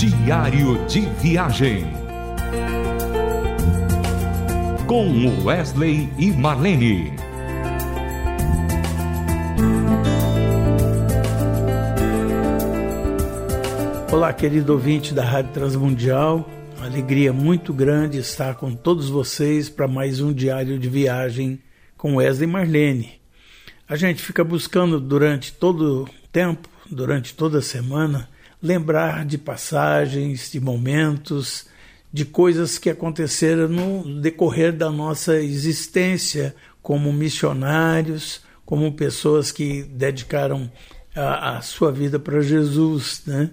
[0.00, 1.84] Diário de Viagem.
[4.86, 7.12] Com Wesley e Marlene.
[14.10, 16.48] Olá, querido ouvinte da Rádio Transmundial.
[16.80, 21.60] Alegria muito grande estar com todos vocês para mais um diário de viagem
[21.98, 23.20] com Wesley e Marlene.
[23.86, 28.30] A gente fica buscando durante todo o tempo, durante toda a semana,
[28.62, 31.66] lembrar de passagens, de momentos,
[32.12, 40.70] de coisas que aconteceram no decorrer da nossa existência como missionários, como pessoas que dedicaram
[41.14, 43.50] a, a sua vida para Jesus, né?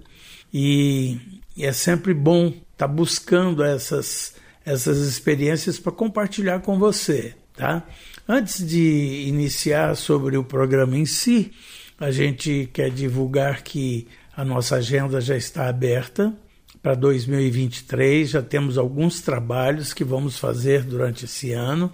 [0.52, 1.18] E,
[1.58, 7.86] é sempre bom estar tá buscando essas essas experiências para compartilhar com você, tá?
[8.28, 11.52] Antes de iniciar sobre o programa em si,
[11.98, 14.06] a gente quer divulgar que
[14.38, 16.32] a nossa agenda já está aberta
[16.80, 21.92] para 2023, já temos alguns trabalhos que vamos fazer durante esse ano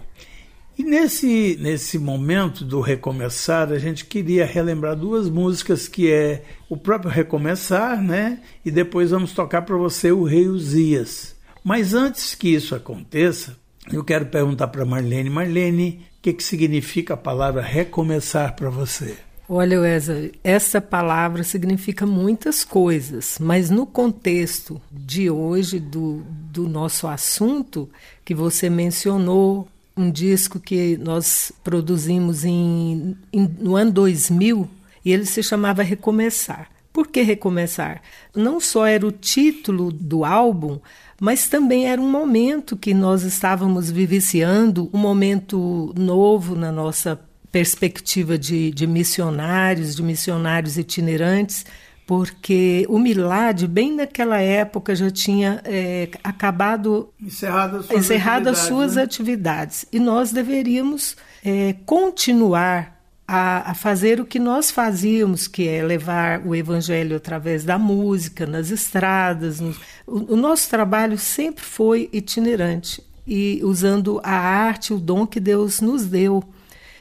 [0.79, 6.77] E nesse, nesse momento do recomeçar, a gente queria relembrar duas músicas que é o
[6.77, 8.43] próprio Recomeçar, né?
[8.63, 11.35] E depois vamos tocar para você o Rei Uzias.
[11.65, 13.57] Mas antes que isso aconteça,
[13.91, 19.17] eu quero perguntar para Marlene, Marlene, o que, que significa a palavra recomeçar para você?
[19.49, 27.07] Olha, Wesley, essa palavra significa muitas coisas, mas no contexto de hoje, do, do nosso
[27.07, 27.89] assunto,
[28.25, 34.69] que você mencionou, um disco que nós produzimos em, em, no ano 2000,
[35.05, 36.69] e ele se chamava Recomeçar.
[36.93, 38.03] Por que recomeçar?
[38.35, 40.81] Não só era o título do álbum,
[41.21, 47.21] mas também era um momento que nós estávamos vivenciando, um momento novo na nossa
[47.57, 51.65] perspectiva de, de missionários, de missionários itinerantes,
[52.07, 58.61] porque o Milad, bem naquela época, já tinha é, acabado encerrado as suas, encerrado atividades,
[58.61, 59.03] as suas né?
[59.03, 59.87] atividades.
[59.91, 66.47] E nós deveríamos é, continuar a, a, fazer o que nós fazíamos, que é levar
[66.47, 69.61] o evangelho através da música, nas estradas.
[69.61, 69.75] No,
[70.07, 75.81] o, o nosso trabalho sempre foi itinerante e usando a arte, o dom que Deus
[75.81, 76.45] nos deu.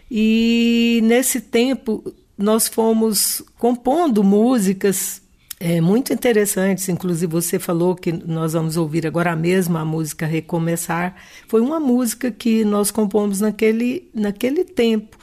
[0.10, 5.22] E nesse tempo nós fomos compondo músicas
[5.60, 6.90] é, muito interessantes.
[6.90, 11.16] Inclusive, você falou que nós vamos ouvir agora mesmo a música Recomeçar.
[11.48, 15.18] Foi uma música que nós compomos naquele, naquele tempo.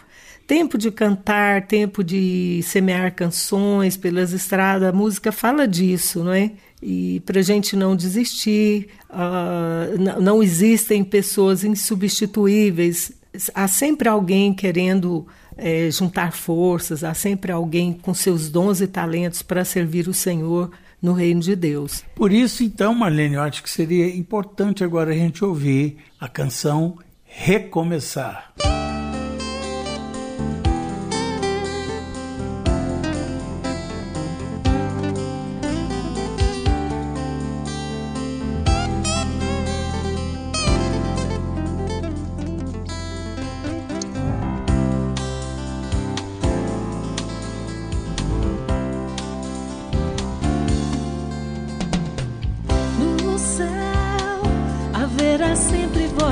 [0.47, 6.51] Tempo de cantar, tempo de semear canções pelas estradas, a música fala disso, não é?
[6.83, 13.13] E para a gente não desistir, uh, não existem pessoas insubstituíveis
[13.55, 15.27] há sempre alguém querendo
[15.57, 20.71] é, juntar forças, há sempre alguém com seus dons e talentos para servir o Senhor
[21.01, 22.05] no reino de Deus.
[22.15, 26.99] Por isso, então, Marlene, eu acho que seria importante agora a gente ouvir a canção
[27.25, 28.53] Recomeçar.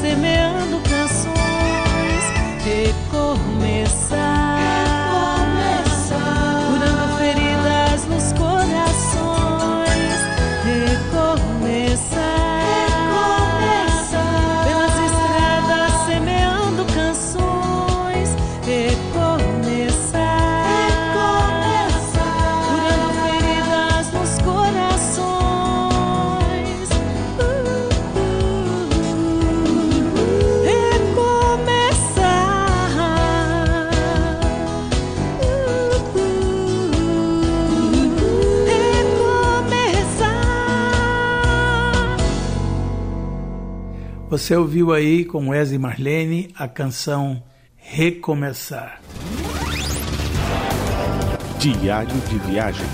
[0.03, 0.72] Semeando canções.
[44.43, 47.41] Você ouviu aí com Wesley Marlene a canção
[47.77, 49.01] Recomeçar.
[51.61, 52.85] Diário de viagem.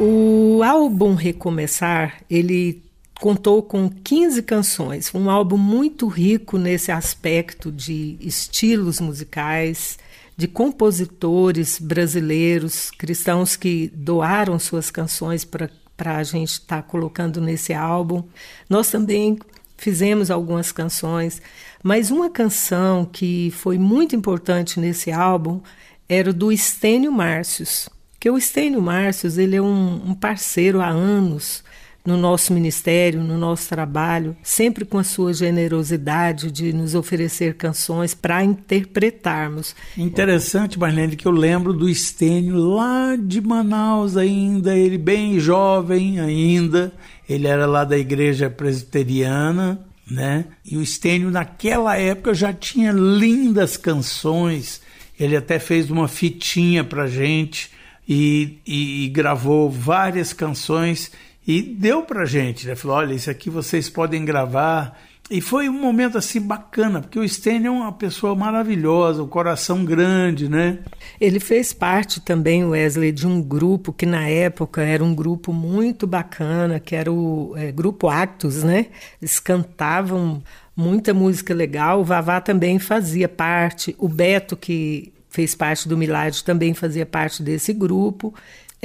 [0.00, 2.82] O álbum Recomeçar, ele
[3.20, 9.98] contou com 15 canções, um álbum muito rico nesse aspecto de estilos musicais,
[10.36, 15.70] de compositores brasileiros, cristãos que doaram suas canções para
[16.18, 18.24] a gente estar colocando nesse álbum.
[18.68, 19.38] Nós também
[19.76, 21.40] fizemos algumas canções,
[21.82, 25.60] mas uma canção que foi muito importante nesse álbum
[26.08, 27.88] era do Estênio Márcios,
[28.18, 31.62] que o Estênio Márcios ele é um, um parceiro há anos
[32.04, 38.12] no nosso ministério, no nosso trabalho, sempre com a sua generosidade de nos oferecer canções
[38.12, 39.74] para interpretarmos.
[39.96, 46.92] Interessante, Marlene, que eu lembro do Estênio lá de Manaus ainda, ele bem jovem ainda,
[47.26, 49.80] ele era lá da igreja presbiteriana,
[50.10, 50.44] né?
[50.62, 54.82] E o Estênio naquela época já tinha lindas canções,
[55.18, 57.70] ele até fez uma fitinha pra gente
[58.06, 61.10] e, e, e gravou várias canções
[61.46, 62.74] e deu pra gente, né?
[62.74, 64.98] Falou, olha, isso aqui vocês podem gravar.
[65.30, 69.82] E foi um momento assim bacana, porque o Stênio é uma pessoa maravilhosa, um coração
[69.82, 70.80] grande, né?
[71.18, 76.06] Ele fez parte também, Wesley, de um grupo que na época era um grupo muito
[76.06, 78.86] bacana, que era o é, Grupo Actos, né?
[79.20, 80.42] Eles cantavam
[80.76, 86.44] muita música legal, o Vavá também fazia parte, o Beto, que fez parte do Milagre,
[86.44, 88.34] também fazia parte desse grupo.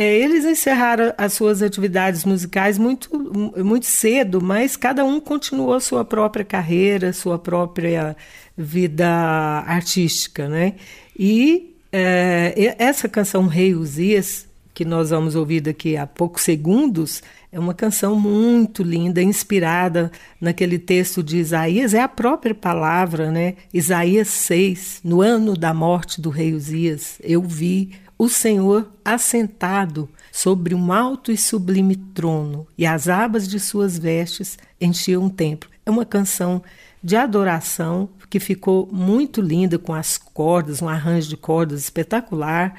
[0.02, 3.10] É, eles encerraram as suas atividades musicais muito,
[3.62, 8.16] muito cedo, mas cada um continuou sua própria carreira, sua própria
[8.58, 9.06] vida
[9.68, 10.76] artística, né?
[11.20, 17.60] E é, essa canção Rei Uzias, que nós vamos ouvir daqui a poucos segundos, é
[17.60, 23.56] uma canção muito linda, inspirada naquele texto de Isaías, é a própria palavra, né?
[23.74, 30.76] Isaías 6, no ano da morte do rei Uzias, eu vi o Senhor assentado sobre
[30.76, 35.70] um alto e sublime trono, e as abas de suas vestes enchiam o templo.
[35.86, 36.62] É uma canção
[37.02, 42.76] de adoração que ficou muito linda com as cordas, um arranjo de cordas espetacular,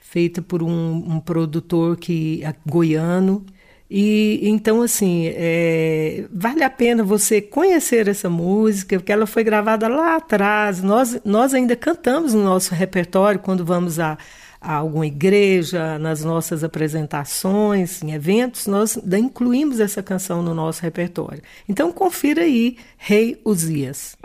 [0.00, 3.44] feita por um, um produtor que é goiano.
[3.90, 9.88] E então, assim, é, vale a pena você conhecer essa música, porque ela foi gravada
[9.88, 10.80] lá atrás.
[10.80, 14.16] Nós, nós ainda cantamos no nosso repertório quando vamos a
[14.64, 21.42] a alguma igreja, nas nossas apresentações, em eventos, nós incluímos essa canção no nosso repertório.
[21.68, 24.16] Então confira aí Rei Uzias.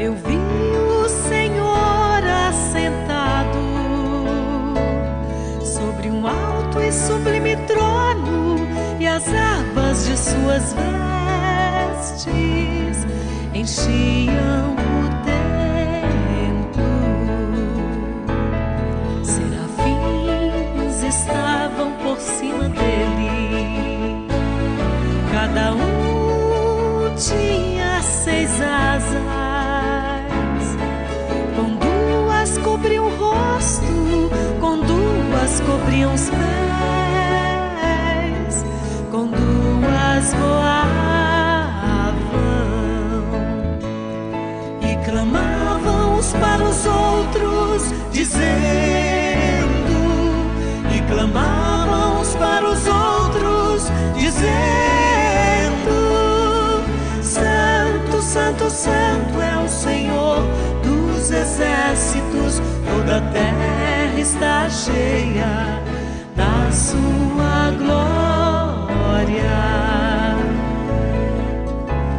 [0.00, 3.58] Eu vi o Senhor assentado
[5.64, 8.58] sobre um alto e sublime trono,
[9.00, 10.72] e as abas de suas
[12.04, 13.04] vestes
[13.52, 14.87] enchiam
[35.60, 36.38] cobriam os pés,
[39.10, 40.78] com duas voavam
[44.82, 48.48] e clamavam uns para os outros, dizendo,
[50.94, 54.48] e clamavam uns para os outros, dizendo:
[57.22, 60.42] Santo, Santo, Santo é o Senhor
[61.18, 65.82] dos exércitos, toda a terra está cheia
[66.36, 69.42] da sua glória.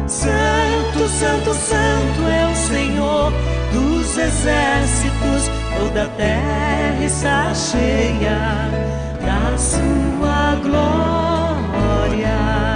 [0.06, 3.32] Santo, Santo, Santo é o Senhor
[3.72, 8.68] dos exércitos, toda a terra está cheia
[9.24, 12.69] da sua glória.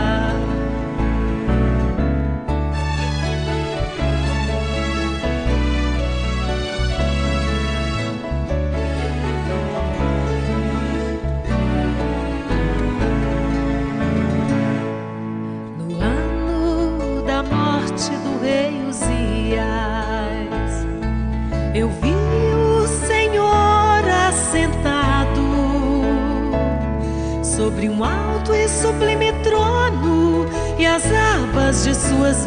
[27.85, 30.47] Sobre um alto e sublime trono,
[30.79, 32.47] e as abas de suas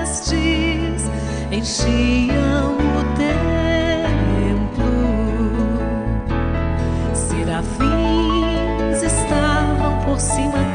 [0.00, 1.10] vestes
[1.50, 3.38] enchiam o templo.
[7.14, 10.67] Serafins estavam por cima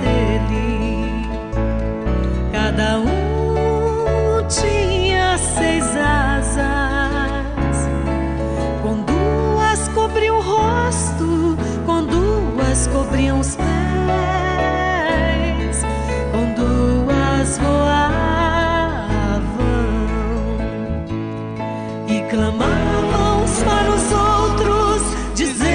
[22.14, 25.02] e clamavam uns para os outros,
[25.34, 25.72] dizendo,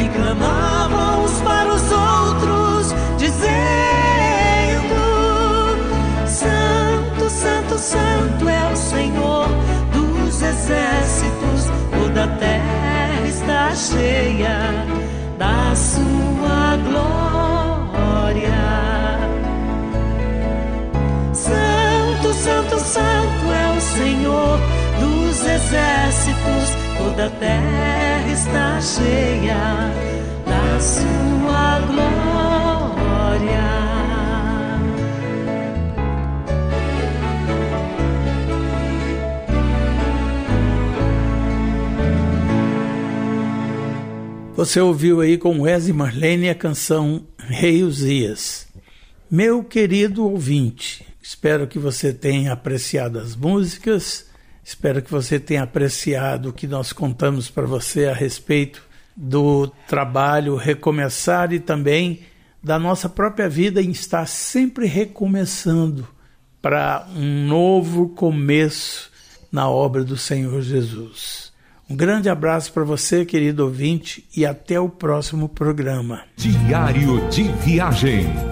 [0.00, 3.50] e clamavam uns para os outros, dizendo:
[6.26, 9.48] Santo, Santo, Santo é o Senhor
[9.92, 14.86] dos exércitos, toda a terra está cheia
[15.36, 17.12] da sua glória.
[21.34, 23.61] Santo, Santo, Santo é
[23.96, 24.58] Senhor
[25.00, 29.92] dos exércitos, toda a terra está cheia
[30.46, 32.22] da sua glória.
[44.56, 48.66] Você ouviu aí com Wesley Marlene a canção Rei Uzias.
[49.30, 54.26] Meu querido ouvinte, espero que você tenha apreciado as músicas,
[54.64, 58.82] espero que você tenha apreciado o que nós contamos para você a respeito
[59.16, 62.20] do trabalho recomeçar e também
[62.62, 66.08] da nossa própria vida em estar sempre recomeçando
[66.60, 69.10] para um novo começo
[69.50, 71.52] na obra do Senhor Jesus.
[71.90, 76.22] Um grande abraço para você, querido ouvinte, e até o próximo programa.
[76.36, 78.51] Diário de Viagem